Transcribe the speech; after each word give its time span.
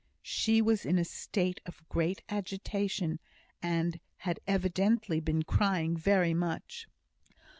She 0.23 0.63
was 0.63 0.83
in 0.83 0.97
a 0.97 1.05
state 1.05 1.61
of 1.67 1.87
great 1.87 2.23
agitation, 2.27 3.19
and 3.61 3.99
had 4.17 4.39
evidently 4.47 5.19
been 5.19 5.43
crying 5.43 5.95
very 5.95 6.33
much. 6.33 6.87